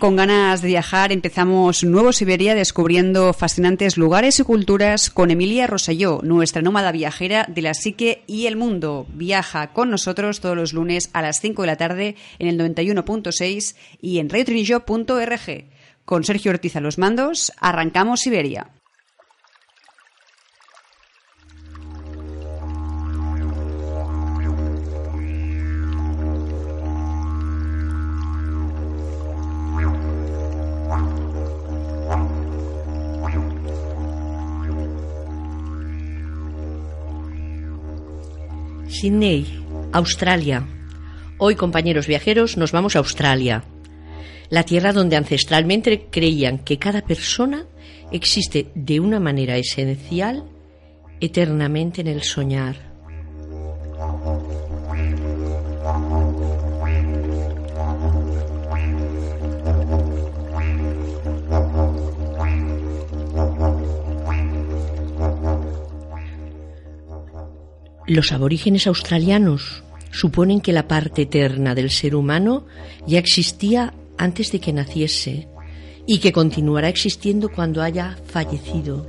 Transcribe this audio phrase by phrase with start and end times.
[0.00, 6.20] Con ganas de viajar empezamos Nuevo Siberia descubriendo fascinantes lugares y culturas con Emilia Roselló,
[6.22, 9.06] nuestra nómada viajera de la psique y el mundo.
[9.12, 13.76] Viaja con nosotros todos los lunes a las 5 de la tarde en el 91.6
[14.00, 15.64] y en radiotrinillo.org.
[16.06, 18.79] Con Sergio Ortiz a los mandos, arrancamos Siberia.
[39.00, 39.46] Sydney,
[39.92, 40.62] Australia.
[41.38, 43.64] Hoy, compañeros viajeros, nos vamos a Australia,
[44.50, 47.64] la tierra donde ancestralmente creían que cada persona
[48.12, 50.44] existe de una manera esencial
[51.18, 52.89] eternamente en el soñar.
[68.10, 72.66] Los aborígenes australianos suponen que la parte eterna del ser humano
[73.06, 75.46] ya existía antes de que naciese
[76.08, 79.08] y que continuará existiendo cuando haya fallecido.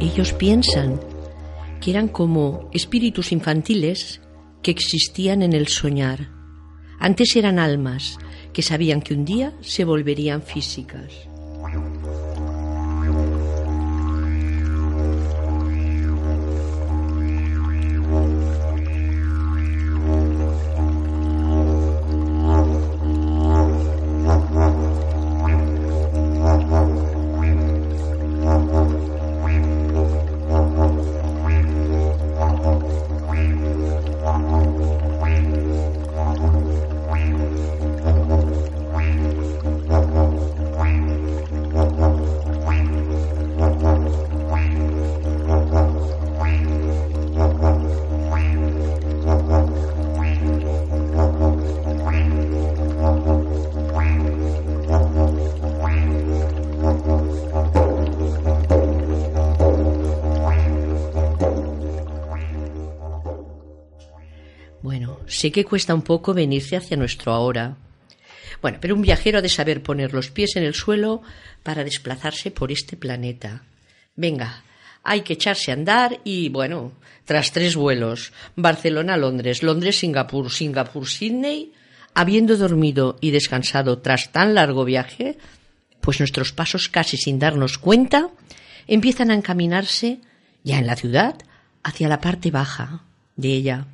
[0.00, 1.02] Ellos piensan
[1.82, 4.22] que eran como espíritus infantiles
[4.62, 6.33] que existían en el soñar.
[6.98, 8.18] Antes eran almas
[8.52, 11.33] que sabían que un día se volverían físicas.
[65.44, 67.76] Sé que cuesta un poco venirse hacia nuestro ahora.
[68.62, 71.20] Bueno, pero un viajero ha de saber poner los pies en el suelo
[71.62, 73.62] para desplazarse por este planeta.
[74.16, 74.64] Venga,
[75.02, 76.92] hay que echarse a andar y, bueno,
[77.26, 81.74] tras tres vuelos, Barcelona-Londres, Londres-Singapur, Singapur-Sydney,
[82.14, 85.36] habiendo dormido y descansado tras tan largo viaje,
[86.00, 88.30] pues nuestros pasos casi sin darnos cuenta
[88.86, 90.20] empiezan a encaminarse,
[90.62, 91.36] ya en la ciudad,
[91.82, 93.02] hacia la parte baja
[93.36, 93.88] de ella.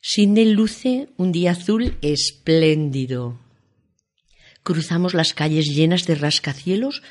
[0.00, 3.40] Sydney luce un día azul espléndido.
[4.62, 7.02] Cruzamos las calles llenas de rascacielos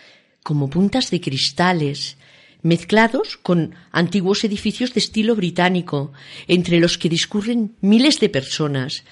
[0.42, 2.18] como puntas de cristales,
[2.62, 6.14] mezclados con antiguos edificios de estilo británico,
[6.48, 9.04] entre los que discurren miles de personas,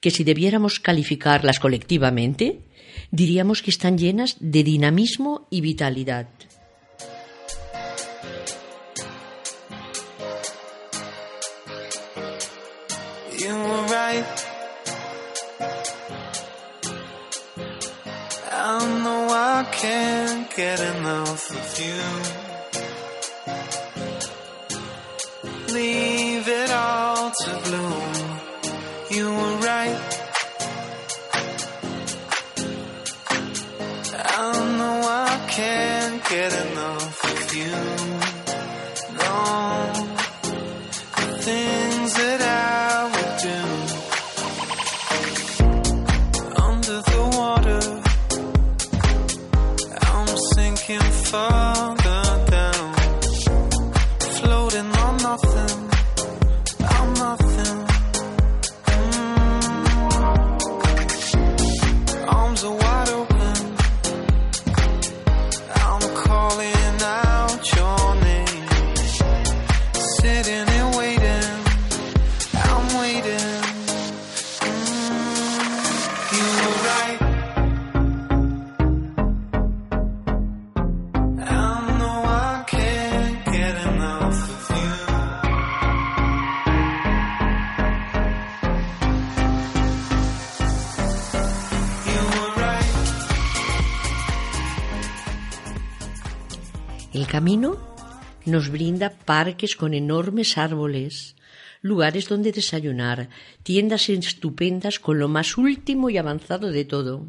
[0.00, 2.60] que si debiéramos calificarlas colectivamente,
[3.10, 6.28] diríamos que están llenas de dinamismo y vitalidad.
[14.12, 14.14] I
[19.04, 22.02] know I can't get enough of you.
[25.72, 28.14] Leave it all to bloom.
[29.10, 30.09] You were right.
[97.20, 97.76] El camino
[98.46, 101.36] nos brinda parques con enormes árboles,
[101.82, 103.28] lugares donde desayunar,
[103.62, 107.26] tiendas estupendas con lo más último y avanzado de todo.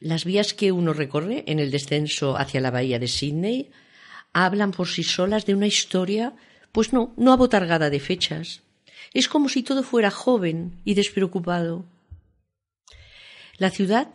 [0.00, 3.70] Las vías que uno recorre en el descenso hacia la bahía de Sydney
[4.32, 6.32] hablan por sí solas de una historia,
[6.72, 8.62] pues no, no abotargada de fechas.
[9.12, 11.84] Es como si todo fuera joven y despreocupado.
[13.58, 14.08] La ciudad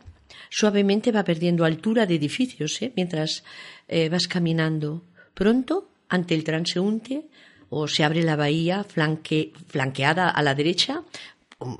[0.50, 2.92] suavemente va perdiendo altura de edificios ¿eh?
[2.96, 3.44] mientras
[3.88, 5.04] eh, vas caminando.
[5.34, 7.28] Pronto, ante el transeúnte,
[7.70, 11.04] o se abre la bahía flanque- flanqueada a la derecha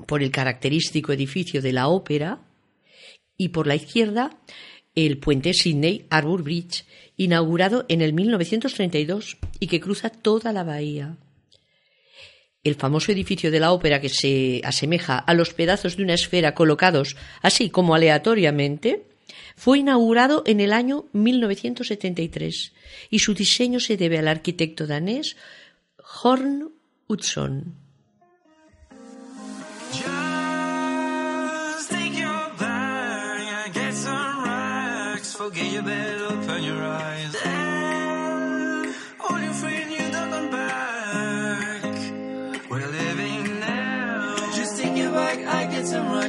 [0.06, 2.40] por el característico edificio de la ópera
[3.36, 4.36] y por la izquierda
[4.94, 6.84] el puente Sydney Harbour Bridge,
[7.16, 11.16] inaugurado en el 1932 y que cruza toda la bahía.
[12.64, 16.54] El famoso edificio de la ópera que se asemeja a los pedazos de una esfera
[16.54, 19.06] colocados así como aleatoriamente,
[19.56, 22.72] fue inaugurado en el año 1973
[23.10, 25.36] y su diseño se debe al arquitecto danés
[26.22, 26.70] Horn
[27.08, 27.74] Utzon.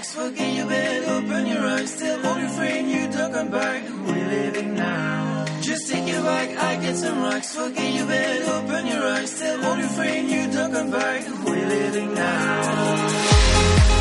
[0.04, 0.36] Get some racks.
[0.36, 1.98] Forget your bed, open your eyes.
[1.98, 3.84] Tell all your friend you don't back.
[3.90, 5.46] We're living now.
[5.62, 7.56] Just take your bag, I get some racks.
[7.56, 9.40] Forget your bed, open your eyes.
[9.40, 11.28] Tell all your friend you don't come back.
[11.46, 13.93] We're living now.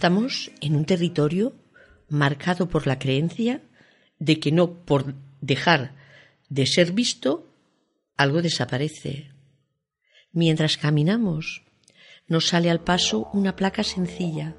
[0.00, 1.52] Estamos en un territorio
[2.08, 3.60] marcado por la creencia
[4.18, 5.94] de que no por dejar
[6.48, 7.52] de ser visto
[8.16, 9.32] algo desaparece.
[10.32, 11.64] Mientras caminamos,
[12.28, 14.56] nos sale al paso una placa sencilla,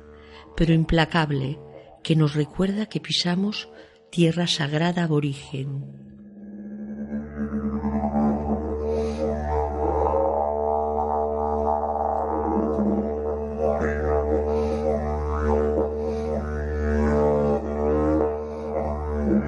[0.56, 1.58] pero implacable,
[2.04, 3.68] que nos recuerda que pisamos
[4.12, 6.11] tierra sagrada aborigen.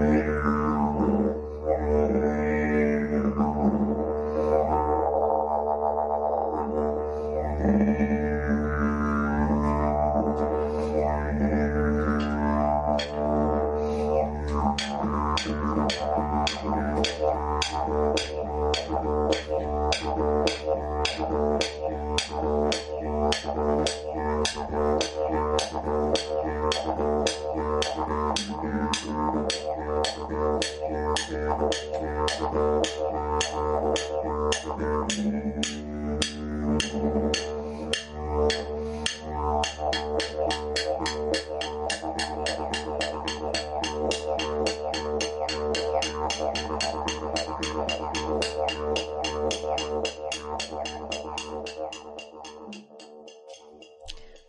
[0.04, 0.33] Mm-hmm.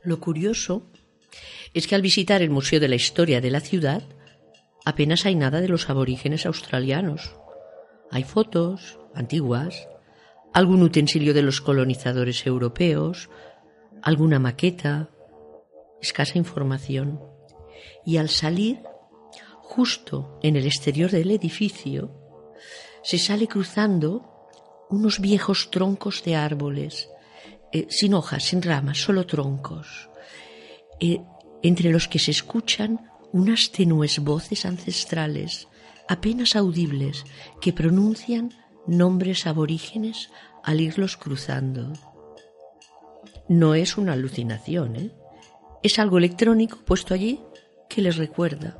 [0.05, 0.87] Lo curioso
[1.73, 4.03] es que al visitar el Museo de la Historia de la Ciudad,
[4.85, 7.37] apenas hay nada de los aborígenes australianos.
[8.11, 9.89] Hay fotos antiguas,
[10.53, 13.31] algún utensilio de los colonizadores europeos,
[14.03, 15.09] alguna maqueta,
[16.01, 17.21] escasa información.
[18.05, 18.83] Y al salir,
[19.63, 22.13] justo en el exterior del edificio,
[23.03, 24.31] se sale cruzando
[24.91, 27.09] unos viejos troncos de árboles,
[27.73, 30.09] eh, sin hojas, sin ramas, solo troncos,
[31.01, 31.21] eh,
[31.63, 35.67] entre los que se escuchan unas tenues voces ancestrales,
[36.09, 37.25] apenas audibles,
[37.61, 38.55] que pronuncian
[38.87, 40.31] nombres aborígenes
[40.63, 41.93] al irlos cruzando.
[43.49, 45.11] No es una alucinación, ¿eh?
[45.83, 47.41] es algo electrónico puesto allí
[47.89, 48.79] que les recuerda.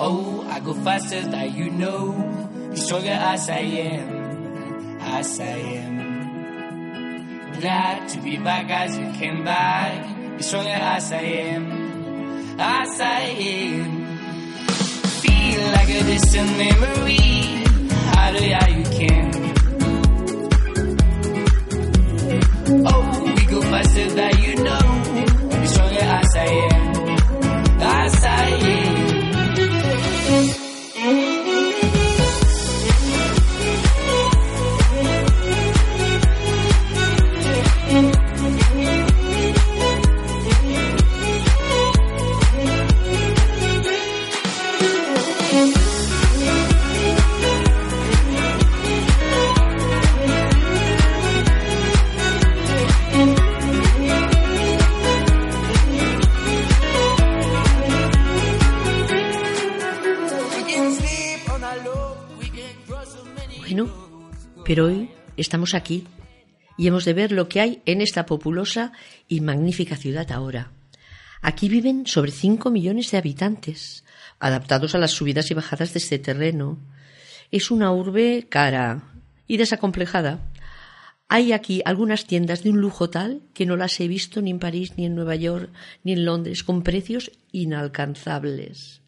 [0.00, 2.14] Oh, I go faster than you know.
[2.74, 5.98] Stronger as I am, as I am.
[7.60, 10.06] Glad to be back as you came back.
[10.40, 11.72] Stronger as I am,
[12.60, 14.06] as I am.
[15.22, 17.64] Feel like a distant memory.
[18.14, 19.28] Harder, yeah, you can.
[22.86, 24.80] Oh, we go faster than you know.
[25.66, 26.77] Stronger as I am,
[64.68, 65.08] pero hoy
[65.38, 66.04] estamos aquí
[66.76, 68.92] y hemos de ver lo que hay en esta populosa
[69.26, 70.72] y magnífica ciudad ahora.
[71.40, 74.04] Aquí viven sobre 5 millones de habitantes,
[74.38, 76.78] adaptados a las subidas y bajadas de este terreno.
[77.50, 79.04] Es una urbe cara
[79.46, 80.50] y desacomplejada.
[81.28, 84.58] Hay aquí algunas tiendas de un lujo tal que no las he visto ni en
[84.58, 85.70] París, ni en Nueva York,
[86.04, 89.00] ni en Londres, con precios inalcanzables.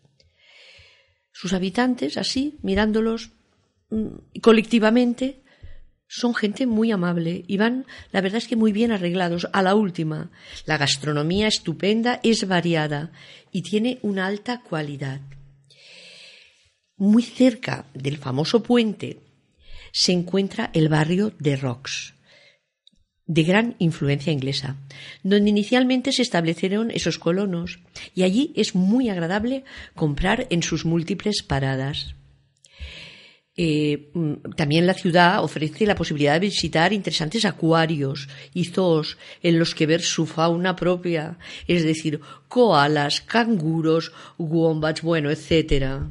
[1.33, 3.33] Sus habitantes, así, mirándolos
[3.91, 5.43] mm, colectivamente,
[6.13, 9.77] son gente muy amable y van, la verdad es que muy bien arreglados, a la
[9.77, 10.29] última.
[10.67, 13.13] La gastronomía estupenda, es variada
[13.53, 15.21] y tiene una alta cualidad.
[16.97, 19.21] Muy cerca del famoso puente
[19.93, 22.15] se encuentra el barrio de Rocks,
[23.27, 24.79] de gran influencia inglesa,
[25.23, 27.79] donde inicialmente se establecieron esos colonos,
[28.17, 29.63] y allí es muy agradable
[29.95, 32.17] comprar en sus múltiples paradas.
[33.63, 39.59] Eh, mm, también la ciudad ofrece la posibilidad de visitar interesantes acuarios y zoos en
[39.59, 41.37] los que ver su fauna propia,
[41.67, 46.09] es decir, koalas, canguros, wombats, bueno, etcétera.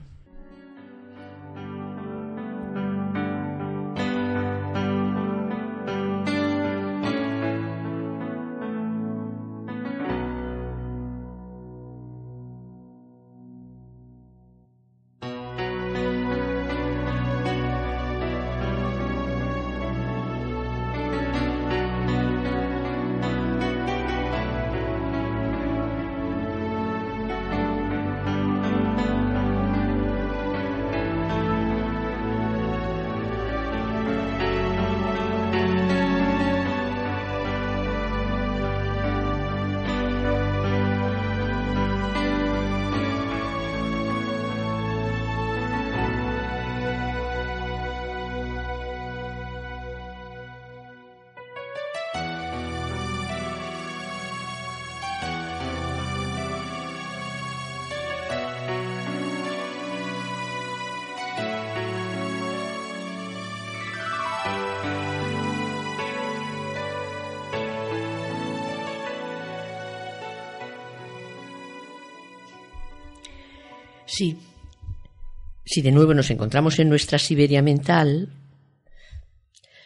[75.65, 78.29] Si de nuevo nos encontramos en nuestra Siberia mental,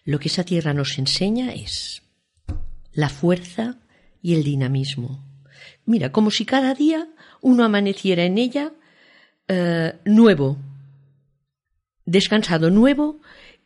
[0.05, 2.01] lo que esa tierra nos enseña es
[2.93, 3.79] la fuerza
[4.21, 5.23] y el dinamismo.
[5.85, 7.09] Mira, como si cada día
[7.41, 8.73] uno amaneciera en ella
[9.47, 10.57] eh, nuevo,
[12.05, 13.21] descansado, nuevo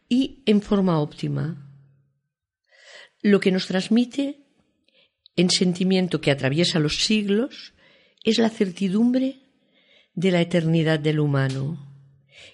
[0.10, 1.64] y en forma óptima.
[3.22, 4.40] Lo que nos transmite
[5.36, 7.74] en sentimiento que atraviesa los siglos
[8.24, 9.47] es la certidumbre
[10.18, 11.78] de la eternidad del humano.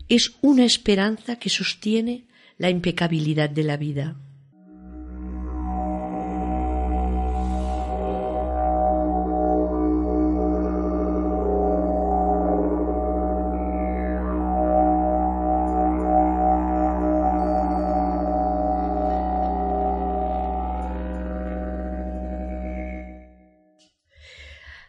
[0.10, 2.25] Es una esperanza que sostiene
[2.58, 4.17] la impecabilidad de la vida.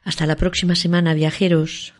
[0.02, 1.94] Hasta la próxima semana, viajeros.